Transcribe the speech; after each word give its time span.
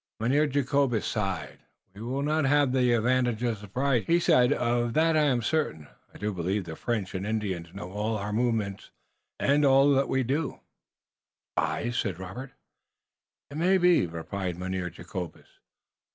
Mynheer 0.19 0.47
Jacobus 0.47 1.05
sighed. 1.05 1.59
"We 1.93 2.01
will 2.01 2.23
not 2.23 2.45
haf 2.45 2.71
the 2.71 2.91
advantage 2.93 3.43
of 3.43 3.59
surprise," 3.59 4.05
he 4.07 4.19
said. 4.19 4.51
"Of 4.51 4.93
that 4.95 5.15
I 5.15 5.25
am 5.25 5.43
certain. 5.43 5.87
I 6.11 6.17
do 6.17 6.33
believe 6.33 6.63
that 6.63 6.71
the 6.71 6.75
French 6.75 7.13
und 7.13 7.23
Indians 7.23 7.71
know 7.71 7.91
of 7.91 7.95
all 7.95 8.17
our 8.17 8.33
movements 8.33 8.89
und 9.39 9.63
of 9.63 9.69
all 9.69 10.05
we 10.07 10.23
do." 10.23 10.59
"Spies?" 11.53 11.99
said 11.99 12.17
Robert. 12.17 12.51
"It 13.51 13.57
may 13.57 13.77
be," 13.77 14.07
replied 14.07 14.57
Mynheer 14.57 14.89
Jacobus. 14.89 15.45